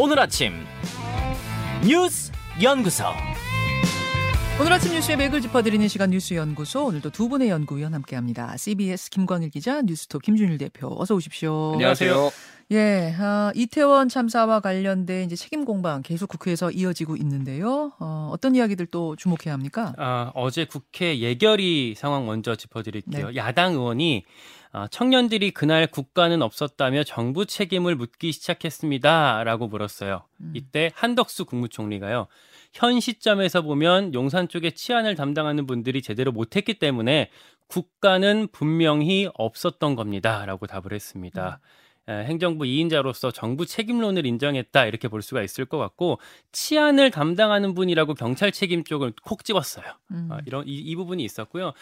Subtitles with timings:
[0.00, 0.52] 오늘 아침
[1.84, 2.30] 뉴스
[2.62, 3.02] 연구소.
[4.60, 8.56] 오늘 아침 뉴스의 맥을 짚어드리는 시간 뉴스 연구소 오늘도 두 분의 연구위원 함께합니다.
[8.56, 11.72] CBS 김광일 기자, 뉴스톱 김준일 대표 어서 오십시오.
[11.72, 12.30] 안녕하세요.
[12.70, 17.92] 예, 아, 이태원 참사와 관련된 이제 책임 공방 계속 국회에서 이어지고 있는데요.
[17.98, 19.94] 어, 어떤 이야기들 또 주목해야 합니까?
[19.96, 23.30] 아, 어제 국회 예결위 상황 먼저 짚어드릴게요.
[23.30, 23.36] 네.
[23.36, 24.24] 야당 의원이
[24.72, 30.24] 아, 청년들이 그날 국가는 없었다며 정부 책임을 묻기 시작했습니다라고 물었어요.
[30.40, 30.52] 음.
[30.54, 32.26] 이때 한덕수 국무총리가요.
[32.74, 37.30] 현 시점에서 보면 용산 쪽에 치안을 담당하는 분들이 제대로 못했기 때문에
[37.66, 41.60] 국가는 분명히 없었던 겁니다라고 답을 했습니다.
[41.62, 46.18] 에, 행정부 2인자로서 정부 책임론을 인정했다 이렇게 볼 수가 있을 것 같고
[46.52, 49.84] 치안을 담당하는 분이라고 경찰 책임 쪽을 콕 집었어요.
[50.12, 50.28] 음.
[50.30, 51.72] 아, 이런 이, 이 부분이 있었고요.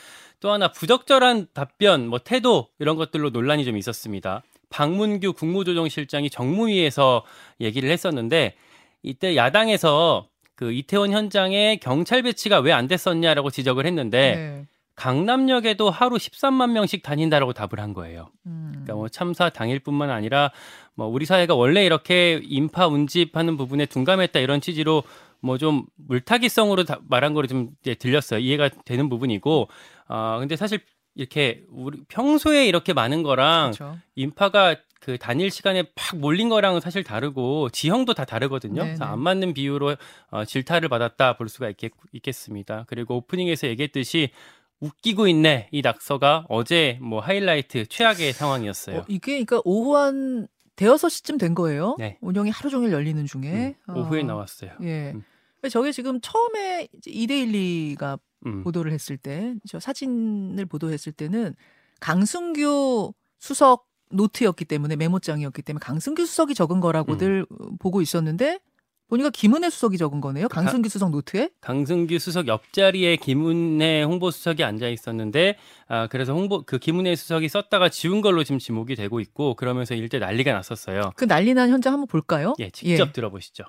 [0.41, 4.43] 또 하나 부적절한 답변, 뭐 태도 이런 것들로 논란이 좀 있었습니다.
[4.71, 7.23] 박문규 국무조정실장이 정무위에서
[7.60, 8.57] 얘기를 했었는데
[9.02, 14.66] 이때 야당에서 그 이태원 현장에 경찰 배치가 왜 안 됐었냐라고 지적을 했는데 네.
[14.97, 18.30] 강남역에도 하루 13만 명씩 다닌다라고 답을 한 거예요.
[18.47, 18.69] 음.
[18.73, 20.51] 그러니까 뭐 참사 당일뿐만 아니라
[20.95, 25.05] 뭐 우리 사회가 원래 이렇게 인파 운집하는 부분에 둔감했다 이런 취지로
[25.41, 28.41] 뭐 좀 물타기성으로 다- 말한 거로 좀 이제 들렸어요.
[28.41, 29.69] 이해가 되는 부분이고
[30.09, 30.80] 아 근데 사실
[31.15, 33.97] 이렇게 우리 평소에 이렇게 많은 거랑 그렇죠.
[34.16, 38.75] 인파가 그 단일 시간에 팍 몰린 거랑은 사실 다르고 지형도 다 다르거든요.
[38.83, 38.87] 네네.
[38.87, 39.95] 그래서 안 맞는 비유로
[40.31, 42.85] 어, 질타를 받았다 볼 수가 있겠, 있겠습니다.
[42.88, 44.31] 그리고 오프닝에서 얘기했듯이
[44.80, 48.99] 웃기고 있네 이 낙서가 어제 뭐 하이라이트 최악의 상황이었어요.
[48.99, 51.96] 어, 이게 그러니까 오후 한 대여섯 시쯤 된 거예요.
[51.99, 52.19] 네.
[52.21, 54.73] 운영이 하루 종일 열리는 중에 음, 오후에 어, 나왔어요.
[54.82, 55.13] 예.
[55.15, 55.23] 음.
[55.71, 58.63] 저게 지금 처음에 이데일리가 음.
[58.63, 61.54] 보도를 했을 때, 저 사진을 보도했을 때는
[62.01, 67.78] 강승규 수석 노트였기 때문에 메모장이었기 때문에 강승규 수석이 적은 거라고들 음.
[67.78, 68.60] 보고 있었는데
[69.09, 70.48] 보니까 김은혜 수석이 적은 거네요.
[70.48, 71.50] 강승규 수석 노트에.
[71.60, 75.56] 강승규 수석 옆자리에 김은혜 홍보 수석이 앉아 있었는데
[75.88, 80.19] 아 그래서 홍보 그 김은혜 수석이 썼다가 지운 걸로 지금 지목이 되고 있고 그러면서 일대
[80.19, 81.12] 난리가 났었어요.
[81.16, 82.54] 그 난리 난 현장 한번 볼까요?
[82.58, 83.64] 예, 직접 들어보시죠.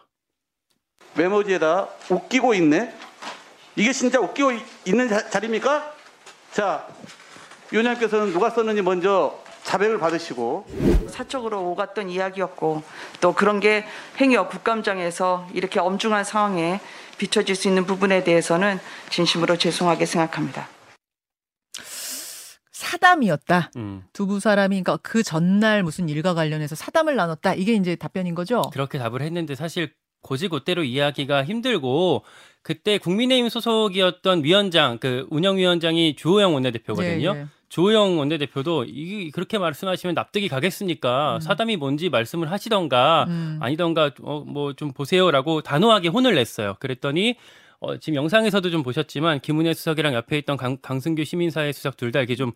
[1.15, 2.93] 메모지에다 웃기고 있네.
[3.75, 5.93] 이게 진짜 웃기고 이- 있는 자, 자리입니까?
[6.51, 6.87] 자,
[7.71, 10.65] 위원장께서는 누가 썼는지 먼저 자백을 받으시고
[11.09, 12.83] 사적으로 오갔던 이야기였고
[13.19, 13.85] 또 그런 게
[14.17, 16.79] 행여 국감장에서 이렇게 엄중한 상황에
[17.17, 18.79] 비춰질 수 있는 부분에 대해서는
[19.09, 20.69] 진심으로 죄송하게 생각합니다.
[22.71, 23.71] 사담이었다.
[23.75, 24.03] 음.
[24.13, 27.55] 두부 사람이 그러니까 그 전날 무슨 일과 관련해서 사담을 나눴다.
[27.55, 28.61] 이게 이제 답변인 거죠?
[28.71, 29.91] 그렇게 답을 했는데 사실
[30.21, 32.23] 고지고대로 이해하기가 힘들고
[32.61, 37.33] 그때 국민의힘 소속이었던 위원장 그 운영위원장이 주호영 원내대표거든요.
[37.35, 37.56] 예, 예.
[37.77, 41.35] 주호영 원내대표도 이 그렇게 말씀하시면 납득이 가겠습니까?
[41.35, 41.39] 음.
[41.41, 43.59] 사담이 뭔지 말씀을 하시던가 음.
[43.61, 46.75] 아니던가 어, 뭐 좀 보세요라고 단호하게 혼을 냈어요.
[46.79, 47.35] 그랬더니
[47.79, 52.17] 어, 지금 영상에서도 좀 보셨지만 김은혜 수석이랑 옆에 있던 강, 강승규 시민사회 수석 둘 다
[52.19, 52.51] 이렇게 좀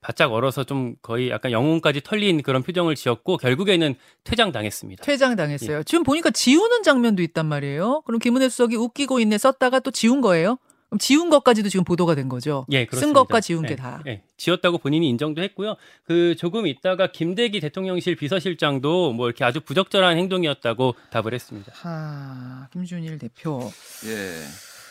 [0.00, 5.04] 바짝 얼어서 좀 거의 약간 영혼까지 털린 그런 표정을 지었고 결국에는 퇴장 당했습니다.
[5.04, 5.78] 퇴장 당했어요.
[5.78, 5.82] 예.
[5.84, 8.02] 지금 보니까 지우는 장면도 있단 말이에요.
[8.06, 10.58] 그럼 김은혜 수석이 웃기고 있네 썼다가 또 지운 거예요?
[10.94, 12.66] 그럼 지운 것까지도 지금 보도가 된 거죠?
[12.70, 13.20] 예, 쓴 그렇습니다.
[13.20, 14.00] 것과 지운 예, 게 다.
[14.06, 15.74] 예, 지었다고 본인이 인정도 했고요.
[16.04, 21.72] 그 조금 있다가 김대기 대통령실 비서실장도 뭐 이렇게 아주 부적절한 행동이었다고 답을 했습니다.
[21.74, 23.58] 하, 김준일 대표.
[24.06, 24.42] 예.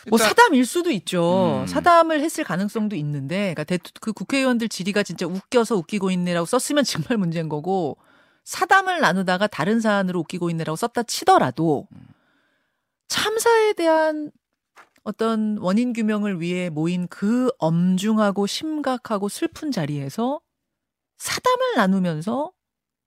[0.09, 1.62] 뭐 일단- 사담일 수도 있죠.
[1.62, 1.68] 음.
[1.68, 7.18] 사담을 했을 가능성도 있는데, 그러니까 대, 그 국회의원들 질의가 진짜 웃겨서 웃기고 있네라고 썼으면 정말
[7.18, 7.97] 문제인 거고,
[8.44, 11.88] 사담을 나누다가 다른 사안으로 웃기고 있네라고 썼다 치더라도,
[13.08, 14.31] 참사에 대한
[15.03, 20.40] 어떤 원인 규명을 위해 모인 그 엄중하고 심각하고 슬픈 자리에서
[21.18, 22.52] 사담을 나누면서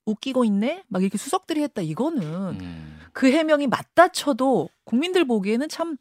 [0.04, 0.84] 웃기고 있네?
[0.88, 1.82] 막 이렇게 수석들이 했다.
[1.82, 2.22] 이거는
[2.60, 2.98] 음.
[3.12, 5.96] 그 해명이 맞다 쳐도 국민들 보기에는 참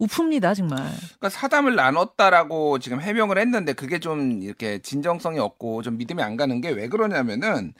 [0.00, 0.78] 우픕니다, 정말.
[0.78, 6.60] 그러니까 사담을 나눴다라고 지금 해명을 했는데 그게 좀 이렇게 진정성이 없고 좀 믿음이 안 가는
[6.60, 7.72] 게 왜 그러냐면은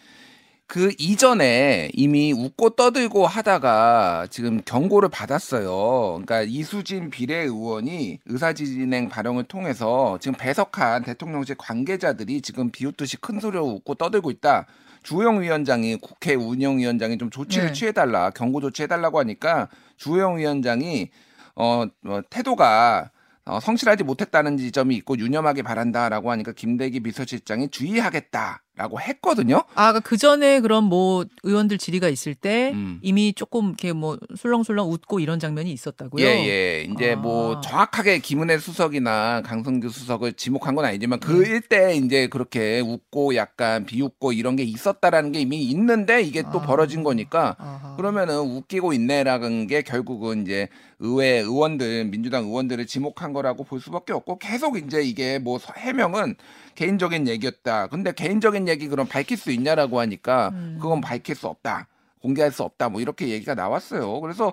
[0.73, 6.23] 그 이전에 이미 웃고 떠들고 하다가 지금 경고를 받았어요.
[6.25, 13.97] 그러니까 이수진 비례의원이 의사진행 발언을 통해서 지금 배석한 대통령실 관계자들이 지금 비웃듯이 큰 소리로 웃고
[13.97, 14.65] 떠들고 있다.
[15.03, 17.73] 주호영 위원장이 국회 운영위원장이 좀 조치를 네.
[17.75, 21.11] 취해달라 경고 조치해달라고 하니까 주호영 위원장이
[21.55, 23.11] 어, 어, 태도가
[23.45, 29.65] 어, 성실하지 못했다는 지점이 있고 유념하기 바란다라고 하니까 김대기 비서실장이 주의하겠다 라고 했거든요.
[29.75, 33.01] 아, 그 전에 그럼 뭐 의원들 질의가 있을 때 음.
[33.03, 36.25] 이미 조금 이렇게 뭐 술렁술렁 웃고 이런 장면이 있었다고요?
[36.25, 36.83] 예, 예.
[36.91, 37.17] 이제 아.
[37.17, 41.51] 뭐 정확하게 김은혜 수석이나 강성규 수석을 지목한 건 아니지만 그 네.
[41.51, 46.67] 일대 이제 그렇게 웃고 약간 비웃고 이런 게 있었다라는 게 이미 있는데 이게 또 아.
[46.67, 47.95] 벌어진 거니까 아하.
[47.97, 54.39] 그러면은 웃기고 있네라는 게 결국은 이제 의회 의원들 민주당 의원들을 지목한 거라고 볼 수밖에 없고
[54.39, 56.37] 계속 이제 이게 뭐 서- 해명은
[56.75, 57.89] 개인적인 얘기였다.
[57.89, 60.79] 근데 개인적인 얘기 그럼 밝힐 수 있냐라고 하니까 음.
[60.81, 61.89] 그건 밝힐 수 없다.
[62.21, 62.89] 공개할 수 없다.
[62.89, 64.21] 뭐 이렇게 얘기가 나왔어요.
[64.21, 64.53] 그래서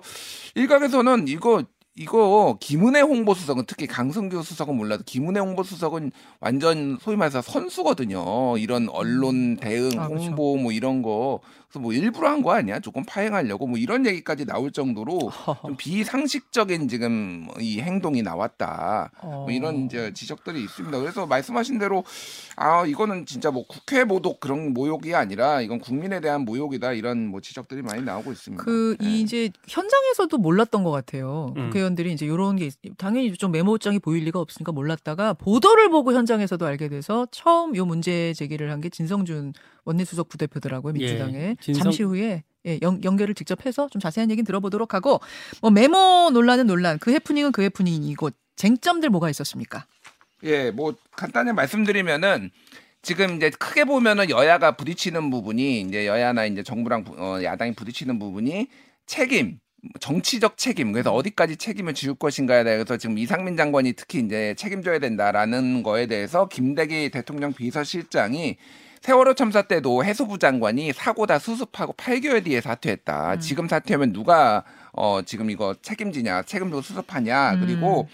[0.54, 1.62] 일각에서는 이거
[1.96, 8.56] 이거 김은혜 홍보수석은 특히 강성규 수석은 몰라도 김은혜 홍보수석은 완전 소위 말해서 선수거든요.
[8.58, 10.26] 이런 언론 대응, 아, 그렇죠.
[10.26, 11.40] 홍보 뭐 이런 거.
[11.68, 12.80] 그래서 뭐 일부러 한 거 아니야?
[12.80, 15.18] 조금 파행하려고 뭐 이런 얘기까지 나올 정도로
[15.66, 19.10] 좀 비상식적인 지금 이 행동이 나왔다.
[19.20, 19.44] 어.
[19.46, 20.98] 뭐 이런 이제 지적들이 있습니다.
[20.98, 22.02] 그래서 말씀하신 대로
[22.56, 27.40] 아 이거는 진짜 뭐 국회 모독 그런 모욕이 아니라 이건 국민에 대한 모욕이다 이런 뭐
[27.40, 28.64] 지적들이 많이 나오고 있습니다.
[28.64, 29.18] 그 네.
[29.18, 31.52] 이제 현장에서도 몰랐던 것 같아요.
[31.56, 31.70] 음.
[31.80, 36.64] 국회의원들이 이제 이런 게 있- 당연히 좀 메모장이 보일 리가 없으니까 몰랐다가 보도를 보고 현장에서도
[36.64, 39.52] 알게 돼서 처음 요 문제 제기를 한 게 진성준
[39.84, 44.44] 원내수석 부대표더라고요 민주당에 예, 진성- 잠시 후에 예, 연, 연결을 직접 해서 좀 자세한 얘기는
[44.46, 45.20] 들어보도록 하고
[45.60, 49.84] 뭐 메모 논란은 논란 그 해프닝은 그 해프닝이고 쟁점들 뭐가 있었습니까?
[50.44, 52.50] 예, 뭐 간단히 말씀드리면은
[53.02, 58.18] 지금 이제 크게 보면은 여야가 부딪히는 부분이 이제 여야나 이제 정부랑 부- 어, 야당이 부딪히는
[58.18, 58.68] 부분이
[59.06, 59.58] 책임
[59.98, 65.82] 정치적 책임 그래서 어디까지 책임을 지울 것인가에 대해서 지금 이상민 장관이 특히 이제 책임져야 된다라는
[65.82, 68.56] 거에 대해서 김대기 대통령 비서실장이
[69.00, 73.34] 세월호 참사 때도 해수부 장관이 사고 다 수습하고 8개월 뒤에 사퇴했다.
[73.34, 73.40] 음.
[73.40, 77.54] 지금 사퇴하면 누가 어 지금 이거 책임지냐, 책임도 수습하냐.
[77.54, 77.60] 음.
[77.60, 78.08] 그리고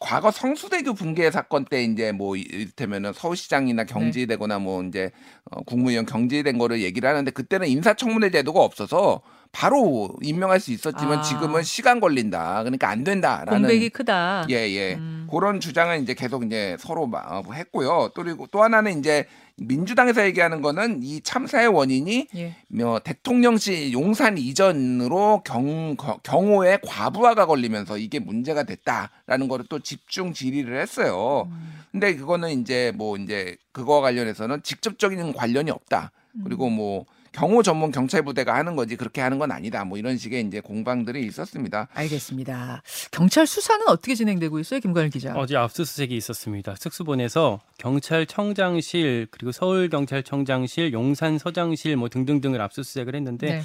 [0.00, 3.92] 과거 성수대교 붕괴 사건 때 이제 뭐 이를테면은 서울시장이나 네.
[3.92, 5.10] 경질되거나 뭐 이제
[5.50, 9.22] 어, 국무위원 경질된 거를 얘기를 하는데 그때는 인사청문회 제도가 없어서
[9.52, 11.22] 바로 임명할 수 있었지만 아.
[11.22, 12.62] 지금은 시간 걸린다.
[12.62, 14.46] 그러니까 안 된다라는 공백이 크다.
[14.50, 14.94] 예, 예.
[14.94, 15.26] 음.
[15.30, 18.10] 그런 주장을 이제 계속 이제 서로 마- 어, 했고요.
[18.14, 22.56] 또 그리고 또 하나는 이제 민주당에서 얘기하는 거는 이 참사의 원인이 예.
[22.68, 30.32] 뭐 대통령실 용산 이전으로 경, 거- 경호의 과부하가 걸리면서 이게 문제가 됐다라는 거를 또 집중
[30.32, 31.48] 질의를 했어요.
[31.50, 31.72] 음.
[31.90, 36.12] 근데 그거는 이제 뭐 이제 그거와 관련해서는 직접적인 관련이 없다.
[36.36, 36.42] 음.
[36.44, 37.04] 그리고 뭐
[37.38, 39.84] 경호 전문 경찰 부대가 하는 거지 그렇게 하는 건 아니다.
[39.84, 41.86] 뭐 이런 식의 이제 공방들이 있었습니다.
[41.94, 42.82] 알겠습니다.
[43.12, 45.34] 경찰 수사는 어떻게 진행되고 있어요, 김관일 기자?
[45.36, 46.74] 어제 압수수색이 있었습니다.
[46.74, 53.62] 특수본에서 경찰청장실 그리고 서울경찰청장실, 용산서장실 뭐 등등등을 압수수색을 했는데 네.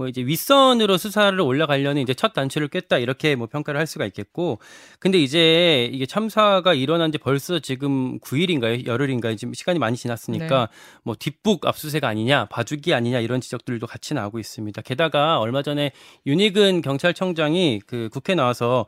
[0.00, 4.58] 뭐 이제 윗선으로 수사를 올라가려는 이제 첫 단추를 꿰다 이렇게 뭐 평가를 할 수가 있겠고
[4.98, 8.86] 근데 이제 이게 참사가 일어난 지 벌써 지금 9일인가요?
[8.86, 9.36] 열흘인가요?
[9.36, 10.70] 지금 시간이 많이 지났으니까
[11.02, 14.80] 뭐 뒷북 압수수색 아니냐, 봐주기 아니냐 이런 지적들도 같이 나오고 있습니다.
[14.80, 15.92] 게다가 얼마 전에
[16.24, 18.86] 윤희근 경찰청장이 그 국회 나와서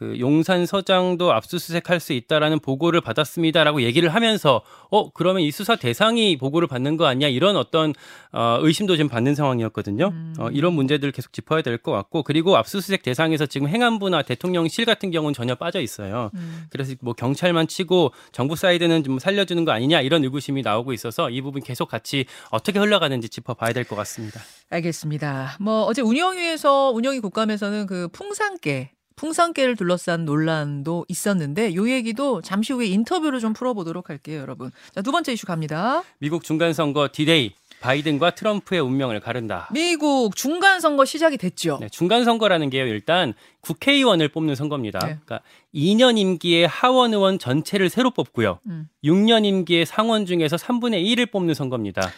[0.00, 6.38] 그 용산 서장도 압수수색할 수 있다라는 보고를 받았습니다라고 얘기를 하면서 어 그러면 이 수사 대상이
[6.38, 7.92] 보고를 받는 거 아니야 이런 어떤
[8.32, 10.06] 어, 의심도 지금 받는 상황이었거든요.
[10.06, 10.34] 음.
[10.38, 15.10] 어, 이런 문제들 계속 짚어야 될 것 같고 그리고 압수수색 대상에서 지금 행안부나 대통령실 같은
[15.10, 16.30] 경우는 전혀 빠져 있어요.
[16.34, 16.64] 음.
[16.70, 21.42] 그래서 뭐 경찰만 치고 정부 사이드는 좀 살려주는 거 아니냐 이런 의구심이 나오고 있어서 이
[21.42, 24.40] 부분 계속 같이 어떻게 흘러가는지 짚어봐야 될 것 같습니다.
[24.70, 25.56] 알겠습니다.
[25.60, 32.86] 뭐 어제 운영위에서 운영위 국감에서는 그 풍산깨 풍산개를 둘러싼 논란도 있었는데 요 얘기도 잠시 후에
[32.86, 34.70] 인터뷰를 좀 풀어보도록 할게요, 여러분.
[34.94, 36.02] 자, 두 번째 이슈 갑니다.
[36.18, 39.68] 미국 중간 선거 디데이 바이든과 트럼프의 운명을 가른다.
[39.72, 41.78] 미국 중간 선거 시작이 됐죠.
[41.82, 42.86] 네, 중간 선거라는 게요.
[42.86, 45.00] 일단 국회의원을 뽑는 선거입니다.
[45.00, 45.18] 네.
[45.22, 45.40] 그러니까
[45.74, 48.60] 2년 임기의 하원 의원 전체를 새로 뽑고요.
[48.68, 48.88] 음.
[49.04, 52.10] 6년 임기의 상원 중에서 3분의 1을 뽑는 선거입니다.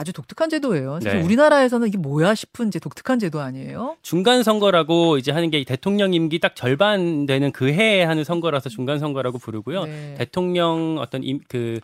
[0.00, 0.98] 아주 독특한 제도예요.
[1.02, 1.24] 사실 네.
[1.26, 3.98] 우리나라에서는 이게 뭐야 싶은 이제 독특한 제도 아니에요?
[4.00, 8.98] 중간 선거라고 이제 하는 게 대통령 임기 딱 절반 되는 그 해에 하는 선거라서 중간
[8.98, 9.84] 선거라고 부르고요.
[9.84, 10.14] 네.
[10.16, 11.80] 대통령 어떤 임, 그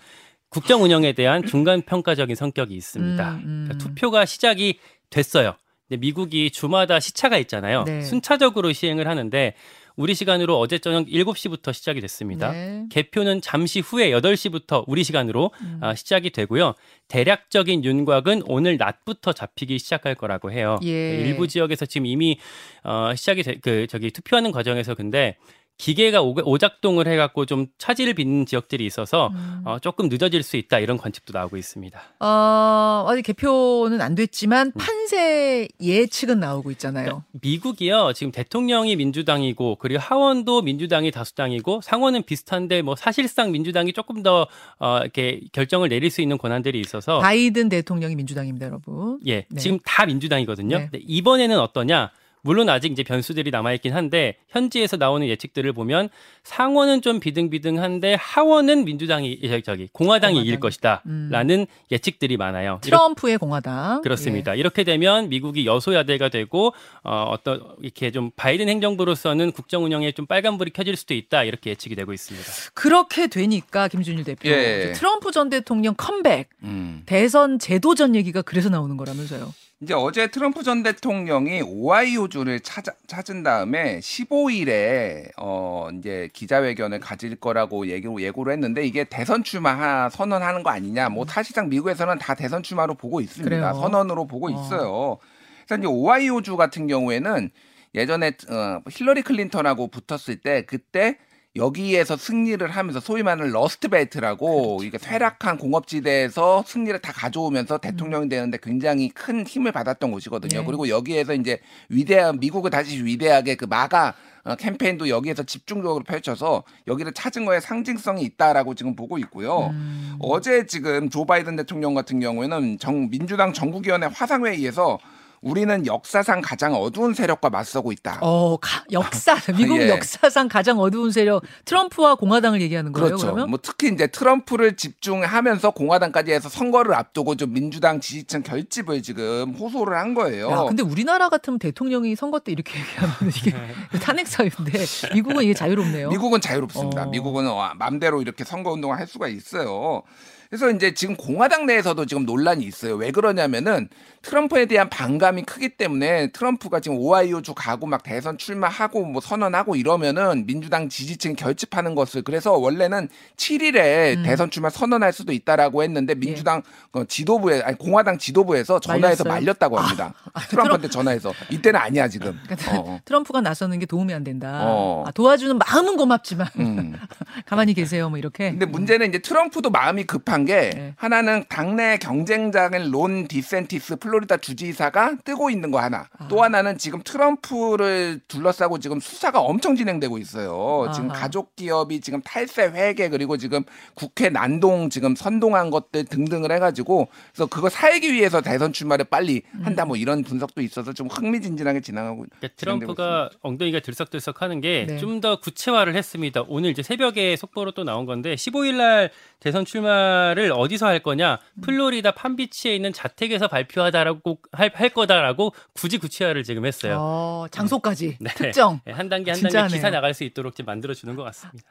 [0.48, 3.32] 국정 운영에 대한 중간 평가적인 성격이 있습니다.
[3.32, 3.64] 음, 음.
[3.68, 4.78] 그러니까 투표가 시작이
[5.10, 5.54] 됐어요.
[5.86, 7.84] 근데 미국이 주마다 시차가 있잖아요.
[7.84, 8.00] 네.
[8.00, 9.54] 순차적으로 시행을 하는데
[9.96, 12.52] 우리 시간으로 어제 저녁 7시부터 시작이 됐습니다.
[12.52, 12.84] 네.
[12.90, 15.78] 개표는 잠시 후에 8시부터 우리 시간으로 음.
[15.80, 16.74] 아, 시작이 되고요.
[17.08, 20.78] 대략적인 윤곽은 오늘 낮부터 잡히기 시작할 거라고 해요.
[20.84, 21.20] 예.
[21.20, 22.38] 일부 지역에서 지금 이미
[22.84, 25.36] 어, 시작이 돼, 그 저기 투표하는 과정에서 근데
[25.78, 29.62] 기계가 오- 오작동을 해갖고 좀 차질을 빚는 지역들이 있어서 음.
[29.64, 32.00] 어, 조금 늦어질 수 있다 이런 관측도 나오고 있습니다.
[32.20, 34.14] 어, 아직 개표는 안 음.
[34.14, 37.24] 됐지만 판세 예측은 나오고 있잖아요.
[37.32, 44.46] 미국이요 지금 대통령이 민주당이고 그리고 하원도 민주당이 다수당이고 상원은 비슷한데 뭐 사실상 민주당이 조금 더
[44.78, 49.18] 어, 이렇게 결정을 내릴 수 있는 권한들이 있어서 바이든 대통령이 민주당입니다, 여러분.
[49.26, 49.60] 예 네.
[49.60, 50.78] 지금 다 민주당이거든요.
[50.78, 50.90] 네.
[51.06, 52.10] 이번에는 어떠냐?
[52.46, 56.08] 물론 아직 이제 변수들이 남아있긴 한데 현지에서 나오는 예측들을 보면
[56.44, 60.60] 상원은 좀 비등비등한데 하원은 민주당이 저기, 저기 공화당이 이길 공화당이.
[60.60, 62.78] 것이다라는 예측들이 많아요.
[62.82, 64.00] 트럼프의 공화당.
[64.02, 64.54] 그렇습니다.
[64.54, 66.72] 이렇게 되면 미국이 여소야대가 되고
[67.02, 71.96] 어, 어떤 이렇게 좀 바이든 행정부로서는 국정 운영에 좀 빨간불이 켜질 수도 있다 이렇게 예측이
[71.96, 72.46] 되고 있습니다.
[72.48, 72.70] 예.
[72.74, 74.92] 그렇게 되니까 김준일 대표 예.
[74.94, 77.02] 트럼프 전 대통령 컴백 음.
[77.06, 79.52] 대선 제도전 얘기가 그래서 나오는 거라면서요.
[79.82, 87.86] 이제 어제 트럼프 전 대통령이 오하이오주를 찾아, 찾은 다음에 15일에 어 이제 기자회견을 가질 거라고
[87.88, 91.10] 얘기로 예고를 했는데 이게 대선 출마 선언하는 거 아니냐.
[91.10, 93.54] 뭐 사실상 미국에서는 다 대선 출마로 보고 있습니다.
[93.54, 93.74] 그래요?
[93.74, 94.50] 선언으로 보고 어.
[94.50, 95.18] 있어요.
[95.66, 97.50] 그래서 이제 오하이오주 같은 경우에는
[97.94, 101.18] 예전에 어, 힐러리 클린턴하고 붙었을 때 그때
[101.56, 108.58] 여기에서 승리를 하면서 소위 말하는 Rust Belt라고 이게 쇠락한 공업지대에서 승리를 다 가져오면서 대통령이 되는데
[108.62, 110.60] 굉장히 큰 힘을 받았던 곳이거든요.
[110.60, 110.66] 네.
[110.66, 111.58] 그리고 여기에서 이제
[111.88, 118.22] 위대한 미국을 다시 위대하게 그 마가 어, 캠페인도 여기에서 집중적으로 펼쳐서 여기를 찾은 거에 상징성이
[118.22, 119.70] 있다라고 지금 보고 있고요.
[119.72, 120.16] 음.
[120.20, 124.98] 어제 지금 조 바이든 대통령 같은 경우에는 정, 민주당 전국위원회 화상회의에서
[125.42, 128.18] 우리는 역사상 가장 어두운 세력과 맞서고 있다.
[128.22, 129.88] 어, 가- 역사 미국 예.
[129.90, 133.06] 역사상 가장 어두운 세력 트럼프와 공화당을 얘기하는 거예요.
[133.08, 133.26] 그렇죠.
[133.26, 139.54] 그러면 뭐 특히 이제 트럼프를 집중하면서 공화당까지 해서 선거를 앞두고 좀 민주당 지지층 결집을 지금
[139.54, 140.50] 호소를 한 거예요.
[140.50, 143.54] 야, 근데 우리나라 같으면 대통령이 선거 때 이렇게 얘기하면 이게
[144.02, 146.08] 탄핵 사유인데 미국은 이게 자유롭네요.
[146.10, 147.04] 미국은 자유롭습니다.
[147.04, 147.06] 어.
[147.10, 150.02] 미국은 어, 맘대로 이렇게 선거 운동을 할 수가 있어요.
[150.48, 152.94] 그래서 이제 지금 공화당 내에서도 지금 논란이 있어요.
[152.94, 153.88] 왜 그러냐면은
[154.26, 160.46] 트럼프에 대한 반감이 크기 때문에 트럼프가 지금 오하이오주 가고 막 대선 출마하고 뭐 선언하고 이러면은
[160.46, 164.22] 민주당 지지층 결집하는 것을 그래서 원래는 7일에 음.
[164.24, 169.22] 대선 출마 선언할 수도 있다라고 했는데 민주당 어, 지도부에 아니 공화당 지도부에서 전화해서?
[169.22, 170.12] 말렸다고 합니다.
[170.50, 172.36] 트럼프한테 전화해서 이때는 아니야 지금.
[172.46, 173.00] 그러니까 어.
[173.04, 174.62] 트럼프가 나서는 게 도움이 안 된다.
[174.64, 175.04] 어.
[175.06, 176.98] 아, 도와주는 마음은 고맙지만 음.
[177.46, 178.50] 가만히 계세요, 뭐 이렇게.
[178.50, 180.94] 근데 문제는 이제 트럼프도 마음이 급한 게 네.
[180.96, 186.08] 하나는 당내 경쟁자인 론 디샌티스 플로리다 주지사가 뜨고 있는 거 하나.
[186.18, 186.28] 아.
[186.28, 190.90] 또 하나는 지금 트럼프를 둘러싸고 지금 수사가 엄청 진행되고 있어요.
[190.94, 191.20] 지금 아하.
[191.20, 193.62] 가족 기업이 지금 탈세 회계 그리고 지금
[193.94, 199.84] 국회 난동 지금 선동한 것들 등등을 해가지고 그래서 그거 살기 위해서 대선 출마를 빨리 한다
[199.84, 204.98] 뭐 이런 분석도 있어서 좀 흥미진진하게 진행하고 그러니까 트럼프가 엉덩이가 들썩들썩하는 게 네.
[204.98, 206.44] 좀더 구체화를 했습니다.
[206.48, 211.38] 오늘 이제 새벽에 속보로 또 나온 건데 15일 날 대선 출마를 어디서 할 거냐?
[211.62, 216.96] 플로리다 판비치에 있는 자택에서 발표하다 라고 할, 할 거다라고 굳이 구체화를 지금 했어요.
[217.00, 218.30] 어, 장소까지 네.
[218.34, 218.80] 특정.
[218.84, 219.90] 네, 한 단계 한 단계 기사 하네요.
[219.90, 221.68] 나갈 수 있도록 지금 만들어 주는 것 같습니다.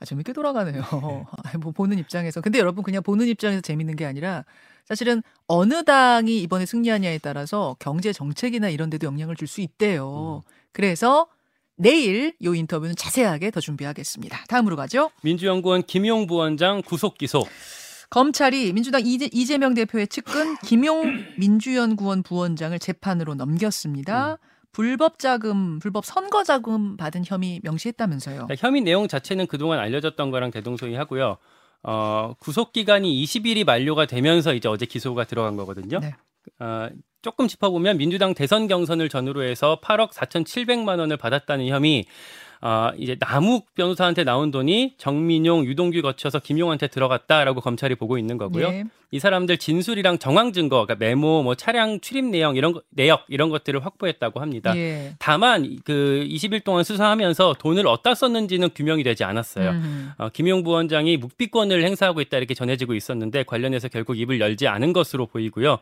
[0.00, 0.82] 아, 재밌게 돌아가네요.
[1.44, 2.40] 아, 뭐 보는 입장에서.
[2.40, 4.44] 근데 여러분 그냥 보는 입장에서 재밌는 게 아니라
[4.84, 10.42] 사실은 어느 당이 이번에 승리하냐에 따라서 경제 정책이나 이런 데도 영향을 줄 수 있대요.
[10.72, 11.26] 그래서
[11.76, 14.44] 내일 요 인터뷰는 자세하게 더 준비하겠습니다.
[14.48, 15.10] 다음으로 가죠.
[15.22, 17.44] 민주연구원 김용 부원장 구속 기소.
[18.10, 24.38] 검찰이 민주당 이재, 이재명 대표의 측근 김용 민주연구원 부원장을 재판으로 넘겼습니다.
[24.72, 28.46] 불법 자금, 불법 선거 자금 받은 혐의 명시했다면서요.
[28.46, 31.38] 그러니까 혐의 내용 자체는 그동안 알려졌던 거랑 대동소이하고요.
[31.82, 36.00] 어, 구속 기간이 20일이 만료가 되면서 이제 어제 기소가 들어간 거거든요.
[36.00, 36.14] 네.
[36.58, 36.90] 어,
[37.22, 42.04] 조금 짚어보면 민주당 대선 경선을 전후로 해서 8억 4,700만 원을 받았다는 혐의.
[42.60, 48.66] 어, 이제 남욱 변호사한테 나온 돈이 정민용, 유동규 거쳐서 김용한테 들어갔다라고 검찰이 보고 있는 거고요.
[48.68, 48.84] 예.
[49.12, 53.50] 이 사람들 진술이랑 정황 증거, 그러니까 메모, 뭐 차량 출입 내용 이런 거, 내역 이런
[53.50, 54.76] 것들을 확보했다고 합니다.
[54.76, 55.14] 예.
[55.18, 59.70] 다만 그 20일 동안 수사하면서 돈을 어디다 썼는지는 규명이 되지 않았어요.
[59.70, 60.10] 음.
[60.18, 65.26] 어, 김용 부원장이 묵비권을 행사하고 있다 이렇게 전해지고 있었는데 관련해서 결국 입을 열지 않은 것으로
[65.26, 65.78] 보이고요.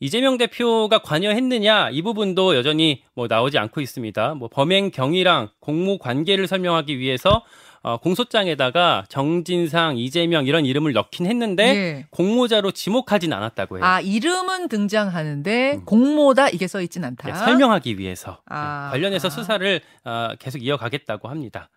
[0.00, 4.34] 이재명 대표가 관여했느냐 이 부분도 여전히 뭐 나오지 않고 있습니다.
[4.34, 7.42] 뭐 범행 경위랑 공모 관계를 설명하기 위해서
[7.84, 12.06] 어, 공소장에다가 정진상, 이재명 이런 이름을 넣긴 했는데 예.
[12.10, 13.84] 공모자로 지목하진 않았다고 해요.
[13.84, 15.84] 아 이름은 등장하는데 음.
[15.84, 17.28] 공모다 이게 써 있진 않다.
[17.28, 18.90] 네, 설명하기 위해서 아.
[18.92, 19.30] 네, 관련해서 아.
[19.30, 21.68] 수사를 어, 계속 이어가겠다고 합니다.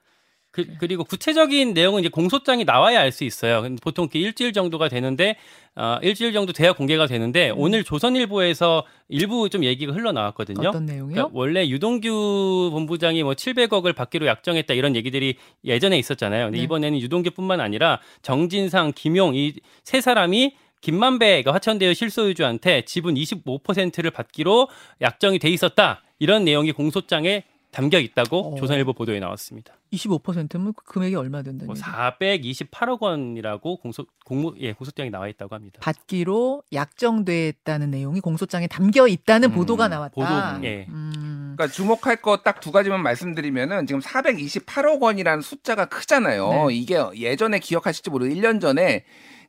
[0.55, 3.61] 그, 그리고 구체적인 내용은 이제 공소장이 나와야 알 수 있어요.
[3.81, 5.35] 보통 이렇게 일주일 정도가 되는데
[5.75, 7.55] 어, 일주일 정도 돼야 공개가 되는데 음.
[7.57, 10.69] 오늘 조선일보에서 일부 좀 얘기가 흘러나왔거든요.
[10.69, 11.13] 어떤 내용이요?
[11.13, 15.35] 그러니까 원래 유동규 본부장이 뭐 700억을 받기로 약정했다 이런 얘기들이
[15.65, 16.45] 예전에 있었잖아요.
[16.45, 16.63] 근데 네.
[16.63, 24.69] 이번에는 유동규뿐만 아니라 정진상, 김용 이 세 사람이 김만배가 화천대유 실소유주한테 지분 25%를 받기로
[25.01, 26.01] 약정이 돼 있었다.
[26.19, 27.43] 이런 내용이 공소장에
[27.75, 28.55] 담겨 있다고 어.
[28.55, 29.73] 조선일보 보도에 나왔습니다.
[29.91, 32.51] 25%면 그 금액이 얼마 된다는 뭐 얘기?
[32.53, 35.79] 428억 원이라고 공소 공모 예 공소장에 나와 있다고 합니다.
[35.81, 40.13] 받기로 약정됐다는 내용이 공소장에 담겨 있다는 음, 보도가 나왔다.
[40.15, 40.85] 보도 예.
[40.89, 41.53] 음.
[41.57, 46.67] 그러니까 주목할 거 딱 두 가지만 말씀드리면은 지금 428억 원이라는 숫자가 크잖아요.
[46.69, 46.75] 네.
[46.75, 49.03] 이게 예전에 기억하실지 모르 1년 전에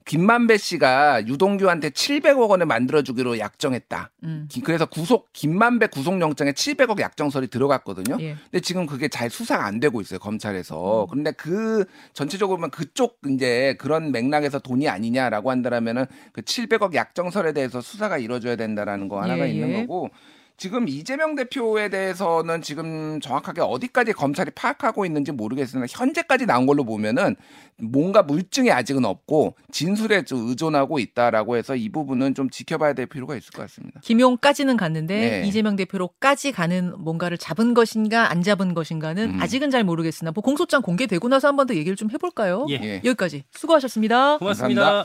[0.07, 4.11] 김만배 씨가 유동규한테 700억 원을 만들어 주기로 약정했다.
[4.23, 4.47] 음.
[4.49, 8.17] 기- 그래서 구속 김만배 구속영장에 700억 약정설이 들어갔거든요.
[8.21, 8.37] 예.
[8.45, 11.03] 근데 지금 그게 잘 수사가 안 되고 있어요 검찰에서.
[11.05, 11.07] 음.
[11.11, 11.85] 그런데 그
[12.15, 18.55] 전체적으로 보면 그쪽 이제 그런 맥락에서 돈이 아니냐라고 한다라면은 그 700억 약정설에 대해서 수사가 이루어져야
[18.55, 19.81] 된다라는 거 하나가 예, 있는 예.
[19.81, 20.11] 거고.
[20.57, 27.37] 지금 이재명 대표에 대해서는 지금 정확하게 어디까지 검찰이 파악하고 있는지 모르겠으나 현재까지 나온 걸로 보면은
[27.79, 33.37] 뭔가 물증이 아직은 없고 진술에 좀 의존하고 있다라고 해서 이 부분은 좀 지켜봐야 될 필요가
[33.37, 34.01] 있을 것 같습니다.
[34.03, 35.47] 김용까지는 갔는데 네.
[35.47, 39.43] 이재명 대표로까지 가는 뭔가를 잡은 것인가 안 잡은 것인가는 음.
[39.43, 42.65] 아직은 잘 모르겠으나 뭐 공소장 공개되고 나서 한 번 더 얘기를 좀 해볼까요?
[42.71, 42.75] 예.
[42.75, 42.97] 예.
[43.05, 44.39] 여기까지 수고하셨습니다.
[44.39, 45.05] 고맙습니다.